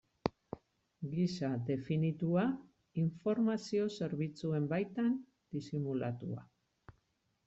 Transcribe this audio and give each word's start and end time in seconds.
Gisa 1.09 1.49
definitua, 1.67 2.45
informazio 3.01 3.85
zerbitzuen 3.97 4.65
baitan 4.73 5.13
disimulatua. 5.57 6.43